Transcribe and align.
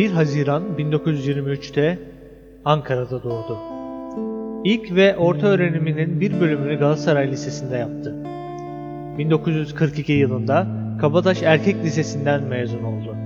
1 0.00 0.10
Haziran 0.10 0.62
1923'te 0.78 1.98
Ankara'da 2.64 3.22
doğdu. 3.22 3.58
İlk 4.64 4.94
ve 4.94 5.16
orta 5.16 5.46
öğreniminin 5.46 6.20
bir 6.20 6.40
bölümünü 6.40 6.78
Galatasaray 6.78 7.30
Lisesi'nde 7.30 7.76
yaptı. 7.76 8.14
1942 9.18 10.12
yılında 10.12 10.66
Kabataş 11.00 11.42
Erkek 11.42 11.84
Lisesi'nden 11.84 12.42
mezun 12.42 12.84
oldu. 12.84 13.16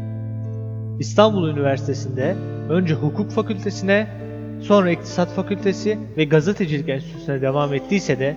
İstanbul 0.98 1.48
Üniversitesi'nde 1.48 2.36
önce 2.70 2.94
hukuk 2.94 3.30
fakültesine, 3.30 4.06
sonra 4.60 4.90
iktisat 4.90 5.28
fakültesi 5.28 5.98
ve 6.16 6.24
gazetecilik 6.24 6.88
enstitüsüne 6.88 7.42
devam 7.42 7.74
ettiyse 7.74 8.18
de 8.18 8.36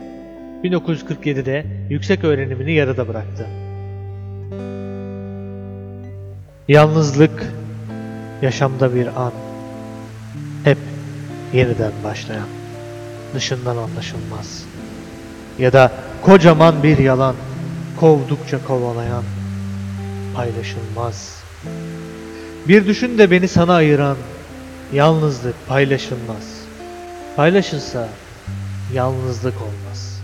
1947'de 0.63 1.65
yüksek 1.89 2.23
öğrenimini 2.23 2.73
yarıda 2.73 3.07
bıraktı. 3.07 3.66
Yalnızlık 6.67 7.53
yaşamda 8.41 8.95
bir 8.95 9.07
an. 9.07 9.31
Hep 10.63 10.77
yeniden 11.53 11.91
başlayan, 12.03 12.47
dışından 13.35 13.77
anlaşılmaz. 13.77 14.65
Ya 15.59 15.73
da 15.73 15.91
kocaman 16.21 16.83
bir 16.83 16.97
yalan, 16.97 17.35
kovdukça 17.99 18.65
kovalayan, 18.67 19.23
paylaşılmaz. 20.35 21.43
Bir 22.67 22.85
düşün 22.85 23.17
de 23.17 23.31
beni 23.31 23.47
sana 23.47 23.73
ayıran, 23.73 24.17
yalnızlık 24.93 25.55
paylaşılmaz. 25.67 26.61
Paylaşılsa 27.35 28.09
yalnızlık 28.93 29.55
olmaz. 29.61 30.21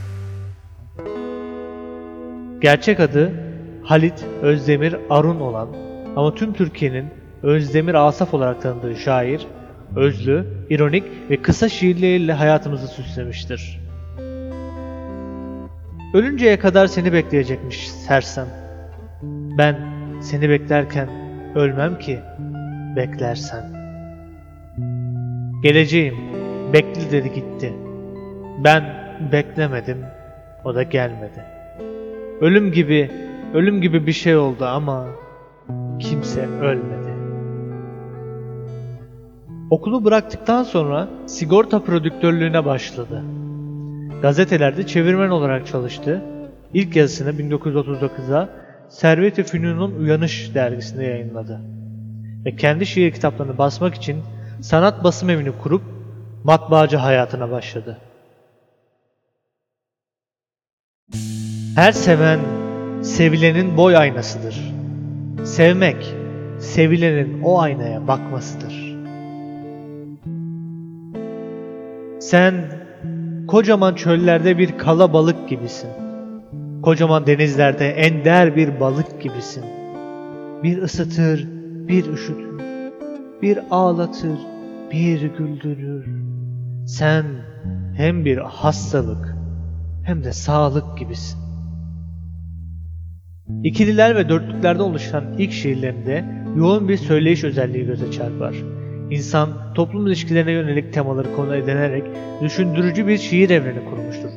Gerçek 2.61 2.99
adı 2.99 3.31
Halit 3.83 4.23
Özdemir 4.41 4.95
Arun 5.09 5.39
olan 5.39 5.92
ama 6.15 6.35
tüm 6.35 6.53
Türkiye'nin 6.53 7.05
Özdemir 7.43 7.93
Asaf 7.93 8.33
olarak 8.33 8.61
tanıdığı 8.61 8.95
şair, 8.95 9.47
özlü, 9.95 10.45
ironik 10.69 11.03
ve 11.29 11.41
kısa 11.41 11.69
şiirleriyle 11.69 12.33
hayatımızı 12.33 12.87
süslemiştir. 12.87 13.79
Ölünceye 16.13 16.59
kadar 16.59 16.87
seni 16.87 17.13
bekleyecekmiş 17.13 17.91
sersem. 17.91 18.47
Ben 19.57 19.79
seni 20.21 20.49
beklerken 20.49 21.09
ölmem 21.55 21.99
ki 21.99 22.19
beklersen. 22.95 23.63
Geleceğim, 25.63 26.15
bekle 26.73 27.11
dedi 27.11 27.33
gitti. 27.33 27.73
Ben 28.63 28.83
beklemedim, 29.31 29.97
o 30.65 30.75
da 30.75 30.83
gelmedi. 30.83 31.45
Ölüm 32.41 32.71
gibi, 32.71 33.11
ölüm 33.53 33.81
gibi 33.81 34.07
bir 34.07 34.11
şey 34.11 34.35
oldu 34.35 34.65
ama 34.65 35.07
kimse 35.99 36.47
ölmedi. 36.47 37.13
Okulu 39.69 40.05
bıraktıktan 40.05 40.63
sonra 40.63 41.07
sigorta 41.27 41.79
prodüktörlüğüne 41.79 42.65
başladı. 42.65 43.23
Gazetelerde 44.21 44.87
çevirmen 44.87 45.29
olarak 45.29 45.67
çalıştı. 45.67 46.21
İlk 46.73 46.95
yazısını 46.95 47.29
1939'da 47.29 48.49
Servet-i 48.89 49.43
Fünun'un 49.43 49.99
Uyanış 49.99 50.55
dergisinde 50.55 51.03
yayınladı. 51.03 51.61
Ve 52.45 52.55
kendi 52.55 52.85
şiir 52.85 53.11
kitaplarını 53.11 53.57
basmak 53.57 53.95
için 53.95 54.23
sanat 54.61 55.03
basım 55.03 55.29
evini 55.29 55.51
kurup 55.51 55.81
matbaacı 56.43 56.97
hayatına 56.97 57.51
başladı. 57.51 57.97
Her 61.75 61.91
seven 61.91 62.39
sevilenin 63.03 63.77
boy 63.77 63.97
aynasıdır. 63.97 64.72
Sevmek 65.43 66.15
sevilenin 66.59 67.41
o 67.41 67.59
aynaya 67.59 68.07
bakmasıdır. 68.07 68.97
Sen 72.19 72.53
kocaman 73.47 73.95
çöllerde 73.95 74.57
bir 74.57 74.77
kalabalık 74.77 75.49
gibisin. 75.49 75.89
Kocaman 76.81 77.27
denizlerde 77.27 77.89
ender 77.89 78.55
bir 78.55 78.79
balık 78.79 79.21
gibisin. 79.21 79.63
Bir 80.63 80.81
ısıtır, 80.81 81.47
bir 81.87 82.13
üşütür. 82.13 82.59
Bir 83.41 83.59
ağlatır, 83.71 84.39
bir 84.91 85.21
güldürür. 85.21 86.05
Sen 86.87 87.25
hem 87.95 88.25
bir 88.25 88.37
hastalık 88.37 89.35
hem 90.03 90.23
de 90.23 90.33
sağlık 90.33 90.97
gibisin. 90.97 91.42
İkililer 93.63 94.15
ve 94.15 94.29
dörtlüklerde 94.29 94.83
oluşan 94.83 95.23
ilk 95.37 95.51
şiirlerinde 95.51 96.25
yoğun 96.57 96.89
bir 96.89 96.97
söyleyiş 96.97 97.43
özelliği 97.43 97.85
göze 97.85 98.11
çarpar. 98.11 98.55
İnsan 99.11 99.49
toplum 99.75 100.07
ilişkilerine 100.07 100.51
yönelik 100.51 100.93
temaları 100.93 101.35
konu 101.35 101.55
edinerek 101.55 102.03
düşündürücü 102.41 103.07
bir 103.07 103.17
şiir 103.17 103.49
evreni 103.49 103.79
kurmuştur. 103.89 104.29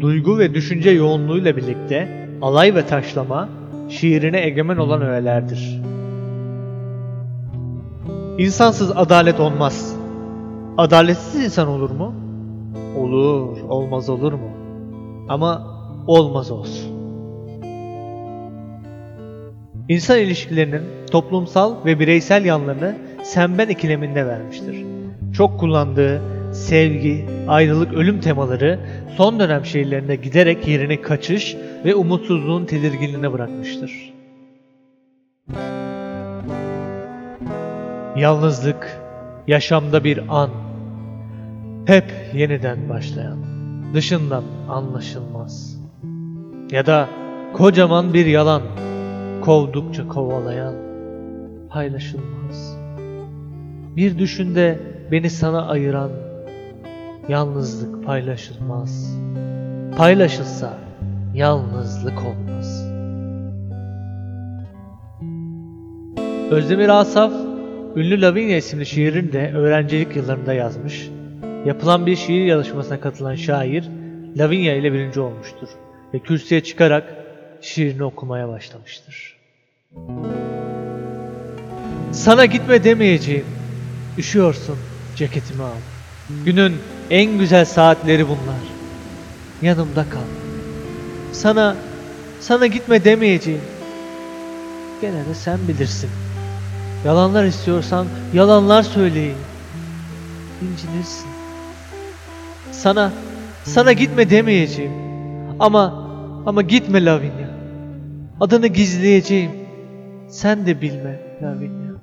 Duygu 0.00 0.38
ve 0.38 0.54
düşünce 0.54 0.90
yoğunluğuyla 0.90 1.56
birlikte 1.56 2.28
alay 2.42 2.74
ve 2.74 2.86
taşlama 2.86 3.48
şiirine 3.88 4.46
egemen 4.46 4.76
olan 4.76 5.02
öğelerdir. 5.02 5.80
İnsansız 8.38 8.96
adalet 8.96 9.40
olmaz. 9.40 9.96
Adaletsiz 10.78 11.44
insan 11.44 11.68
olur 11.68 11.90
mu? 11.90 12.14
Olur, 12.98 13.60
olmaz 13.68 14.08
olur 14.08 14.32
mu? 14.32 14.50
Ama 15.28 15.62
olmaz 16.06 16.50
olsun. 16.50 16.93
İnsan 19.88 20.18
ilişkilerinin 20.18 20.82
toplumsal 21.10 21.84
ve 21.84 21.98
bireysel 21.98 22.44
yanlarını 22.44 22.94
sen-ben 23.22 23.68
ikileminde 23.68 24.26
vermiştir. 24.26 24.84
Çok 25.34 25.60
kullandığı 25.60 26.22
sevgi, 26.54 27.26
ayrılık, 27.48 27.94
ölüm 27.94 28.20
temaları 28.20 28.80
son 29.16 29.40
dönem 29.40 29.64
şiirlerinde 29.64 30.16
giderek 30.16 30.68
yerini 30.68 31.02
kaçış 31.02 31.56
ve 31.84 31.94
umutsuzluğun 31.94 32.64
tedirginliğine 32.64 33.32
bırakmıştır. 33.32 34.14
Yalnızlık, 38.16 39.00
yaşamda 39.46 40.04
bir 40.04 40.20
an, 40.28 40.50
hep 41.86 42.04
yeniden 42.34 42.88
başlayan, 42.88 43.38
dışından 43.94 44.44
anlaşılmaz. 44.68 45.80
Ya 46.70 46.86
da 46.86 47.08
kocaman 47.52 48.14
bir 48.14 48.26
yalan, 48.26 48.62
kovdukça 49.44 50.08
kovalayan, 50.08 50.74
paylaşılmaz. 51.68 52.76
Bir 53.96 54.18
düşünde 54.18 54.78
beni 55.12 55.30
sana 55.30 55.68
ayıran, 55.68 56.10
yalnızlık 57.28 58.04
paylaşılmaz. 58.04 59.18
Paylaşılsa 59.96 60.78
yalnızlık 61.34 62.18
olmaz. 62.18 62.88
Özdemir 66.50 66.88
Asaf, 66.88 67.32
ünlü 67.96 68.20
Lavinia 68.20 68.56
isimli 68.56 68.86
şiirini 68.86 69.32
de 69.32 69.52
öğrencilik 69.54 70.16
yıllarında 70.16 70.52
yazmış. 70.52 71.10
Yapılan 71.66 72.06
bir 72.06 72.16
şiir 72.16 72.44
yarışmasına 72.44 73.00
katılan 73.00 73.34
şair, 73.34 73.90
Lavinia 74.36 74.74
ile 74.74 74.92
birinci 74.92 75.20
olmuştur 75.20 75.68
ve 76.14 76.18
kürsüye 76.18 76.60
çıkarak 76.60 77.23
şiirini 77.64 78.04
okumaya 78.04 78.48
başlamıştır. 78.48 79.36
Sana 82.12 82.44
gitme 82.44 82.84
demeyeceğim. 82.84 83.46
Üşüyorsun, 84.18 84.76
ceketimi 85.16 85.62
al. 85.62 85.68
Günün 86.44 86.76
en 87.10 87.38
güzel 87.38 87.64
saatleri 87.64 88.28
bunlar. 88.28 88.60
Yanımda 89.62 90.04
kal. 90.10 90.20
Sana, 91.32 91.76
sana 92.40 92.66
gitme 92.66 93.04
demeyeceğim. 93.04 93.60
Gene 95.00 95.26
de 95.26 95.34
sen 95.34 95.58
bilirsin. 95.68 96.10
Yalanlar 97.04 97.44
istiyorsan 97.44 98.06
yalanlar 98.34 98.82
söyleyin. 98.82 99.36
İncinirsin. 100.62 101.26
Sana, 102.72 103.12
sana 103.64 103.92
gitme 103.92 104.30
demeyeceğim. 104.30 104.92
Ama, 105.60 106.08
ama 106.46 106.62
gitme 106.62 107.04
Lavinia. 107.04 107.43
Adını 108.40 108.66
gizleyeceğim. 108.66 109.50
Sen 110.28 110.66
de 110.66 110.80
bilme 110.80 111.20
Lavinia. 111.42 111.94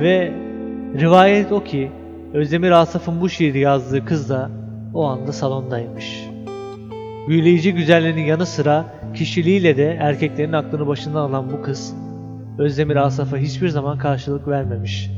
Ve 0.00 0.32
rivayet 1.00 1.52
o 1.52 1.64
ki 1.64 1.92
Özdemir 2.34 2.70
Asaf'ın 2.70 3.20
bu 3.20 3.28
şiiri 3.28 3.58
yazdığı 3.58 4.04
kız 4.04 4.30
da 4.30 4.50
o 4.94 5.04
anda 5.04 5.32
salondaymış. 5.32 6.24
Büyüleyici 7.28 7.74
güzelliğinin 7.74 8.22
yanı 8.22 8.46
sıra 8.46 8.84
kişiliğiyle 9.14 9.76
de 9.76 9.96
erkeklerin 10.00 10.52
aklını 10.52 10.86
başından 10.86 11.20
alan 11.20 11.52
bu 11.52 11.62
kız 11.62 11.94
Özdemir 12.58 12.96
Asaf'a 12.96 13.36
hiçbir 13.36 13.68
zaman 13.68 13.98
karşılık 13.98 14.48
vermemiş. 14.48 15.10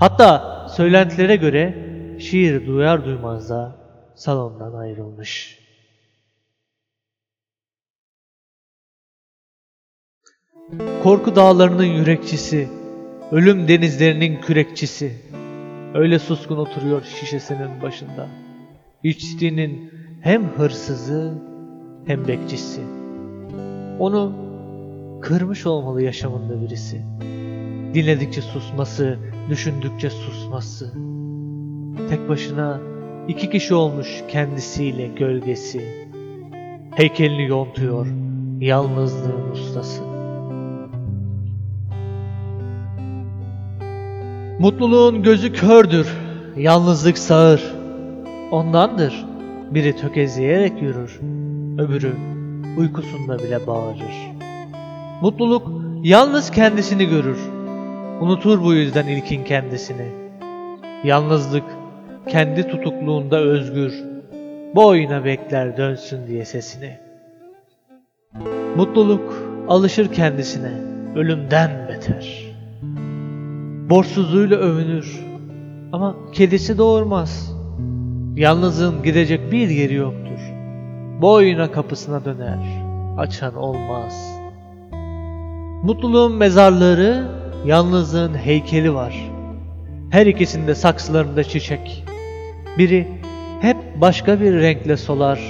Hatta 0.00 0.66
söylentilere 0.68 1.36
göre 1.36 1.74
şiir 2.18 2.66
duyar 2.66 3.04
duymaz 3.04 3.50
da 3.50 3.76
salondan 4.14 4.74
ayrılmış. 4.74 5.65
Korku 11.02 11.36
dağlarının 11.36 11.84
yürekçisi, 11.84 12.68
ölüm 13.32 13.68
denizlerinin 13.68 14.40
kürekçisi. 14.40 15.12
Öyle 15.94 16.18
suskun 16.18 16.56
oturuyor 16.56 17.02
şişesinin 17.20 17.82
başında. 17.82 18.28
İçtiğinin 19.02 19.90
hem 20.20 20.44
hırsızı 20.44 21.34
hem 22.06 22.28
bekçisi. 22.28 22.80
Onu 23.98 24.32
kırmış 25.22 25.66
olmalı 25.66 26.02
yaşamında 26.02 26.62
birisi. 26.62 27.02
Dinledikçe 27.94 28.42
susması, 28.42 29.18
düşündükçe 29.50 30.10
susması. 30.10 30.92
Tek 32.08 32.28
başına 32.28 32.80
iki 33.28 33.50
kişi 33.50 33.74
olmuş 33.74 34.24
kendisiyle 34.28 35.06
gölgesi. 35.06 36.06
Heykelini 36.90 37.46
yontuyor 37.46 38.06
yalnızlığın 38.60 39.50
ustası. 39.52 40.15
Mutluluğun 44.58 45.22
gözü 45.22 45.52
kördür, 45.52 46.08
yalnızlık 46.56 47.18
sağır. 47.18 47.74
Ondandır 48.50 49.24
biri 49.70 49.96
tökezleyerek 49.96 50.82
yürür, 50.82 51.20
öbürü 51.78 52.12
uykusunda 52.78 53.38
bile 53.38 53.66
bağırır. 53.66 54.32
Mutluluk 55.22 55.68
yalnız 56.02 56.50
kendisini 56.50 57.06
görür, 57.06 57.38
unutur 58.20 58.62
bu 58.62 58.74
yüzden 58.74 59.06
ilkin 59.06 59.44
kendisini. 59.44 60.08
Yalnızlık 61.04 61.64
kendi 62.28 62.68
tutukluğunda 62.68 63.38
özgür, 63.38 64.04
boyuna 64.74 65.24
bekler 65.24 65.76
dönsün 65.76 66.26
diye 66.26 66.44
sesini. 66.44 66.98
Mutluluk 68.76 69.34
alışır 69.68 70.12
kendisine, 70.12 70.72
ölümden 71.14 71.70
beter. 71.88 72.45
Borçsuzluğuyla 73.90 74.56
övünür 74.56 75.26
ama 75.92 76.16
kedisi 76.32 76.78
doğurmaz. 76.78 77.52
Yalnızın 78.36 79.02
gidecek 79.02 79.52
bir 79.52 79.68
yeri 79.68 79.94
yoktur. 79.94 80.40
Boyuna 81.22 81.72
kapısına 81.72 82.24
döner, 82.24 82.58
açan 83.18 83.54
olmaz. 83.56 84.38
Mutluluğun 85.82 86.32
mezarları, 86.32 87.28
yalnızlığın 87.66 88.34
heykeli 88.34 88.94
var. 88.94 89.30
Her 90.10 90.26
ikisinde 90.26 90.74
saksılarında 90.74 91.44
çiçek. 91.44 92.04
Biri 92.78 93.08
hep 93.60 93.76
başka 94.00 94.40
bir 94.40 94.52
renkle 94.52 94.96
solar. 94.96 95.40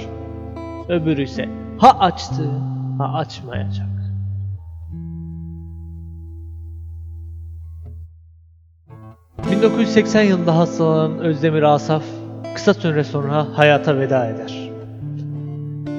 Öbürü 0.89 1.23
ise 1.23 1.49
ha 1.77 1.99
açtı 1.99 2.51
ha 2.97 3.13
açmayacak. 3.13 3.96
...1980 9.57 10.23
yılında 10.23 10.57
hastalanan 10.57 11.19
Özdemir 11.19 11.61
Asaf... 11.61 12.03
...kısa 12.55 12.73
süre 12.73 13.03
sonra 13.03 13.47
hayata 13.57 13.99
veda 13.99 14.27
eder. 14.27 14.71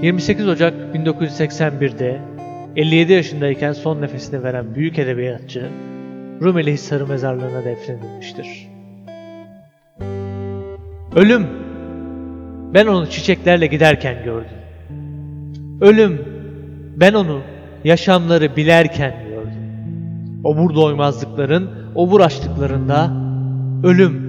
28 0.03 0.49
Ocak 0.49 0.75
1981'de... 0.95 2.21
...57 2.77 3.13
yaşındayken 3.13 3.73
son 3.73 4.03
nefesini 4.03 4.43
veren 4.43 4.75
büyük 4.75 4.99
edebiyatçı... 4.99 5.69
...Rumeli 6.43 6.73
Hisarı 6.73 7.07
mezarlığına 7.07 7.65
defnedilmiştir. 7.65 8.69
Ölüm! 11.17 11.47
Ben 12.75 12.87
onu 12.87 13.11
çiçeklerle 13.11 13.67
giderken 13.67 14.25
gördüm. 14.25 14.59
Ölüm! 15.81 16.25
Ben 16.97 17.13
onu 17.15 17.41
yaşamları 17.85 18.57
bilerken 18.57 19.15
gördüm. 19.29 19.53
Obur 20.45 20.75
doymazlıkların, 20.75 21.71
obur 21.95 22.21
açlıklarında 22.21 23.11
ölüm. 23.85 24.29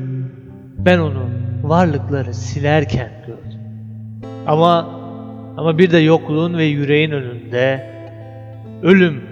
Ben 0.77 0.99
onu 0.99 1.29
varlıkları 1.63 2.33
silerken 2.33 3.11
gördüm. 3.27 3.59
Ama 4.47 4.99
ama 5.57 5.77
bir 5.77 5.91
de 5.91 5.97
yokluğun 5.97 6.57
ve 6.57 6.63
yüreğin 6.63 7.11
önünde 7.11 7.89
ölüm. 8.83 9.23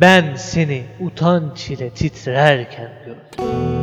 Ben 0.00 0.34
seni 0.34 0.82
utanç 1.00 1.70
ile 1.70 1.90
titrerken 1.90 2.90
gördüm. 3.06 3.79